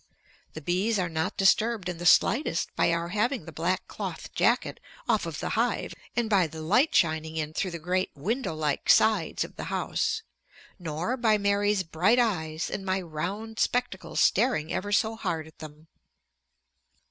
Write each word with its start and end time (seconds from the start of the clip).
The 0.53 0.61
bees 0.61 0.97
are 0.97 1.07
not 1.09 1.37
disturbed 1.37 1.87
in 1.87 1.99
the 1.99 2.07
slightest 2.07 2.75
by 2.75 2.91
our 2.91 3.09
having 3.09 3.45
the 3.45 3.51
black 3.51 3.87
cloth 3.87 4.33
jacket 4.33 4.79
off 5.07 5.27
of 5.27 5.39
the 5.39 5.49
hive 5.49 5.93
and 6.15 6.27
by 6.27 6.47
the 6.47 6.59
light 6.63 6.95
shining 6.95 7.35
in 7.35 7.53
through 7.53 7.69
the 7.69 7.77
great 7.77 8.09
window 8.15 8.55
like 8.55 8.89
sides 8.89 9.43
of 9.43 9.57
the 9.57 9.65
house, 9.65 10.23
nor 10.79 11.17
by 11.17 11.37
Mary's 11.37 11.83
bright 11.83 12.17
eyes 12.17 12.67
and 12.67 12.83
my 12.83 12.99
round 12.99 13.59
spectacles 13.59 14.21
staring 14.21 14.73
ever 14.73 14.91
so 14.91 15.15
hard 15.15 15.45
at 15.45 15.59
them. 15.59 15.87